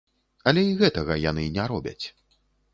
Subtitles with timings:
[0.51, 2.05] Але і гэтага яны не робяць!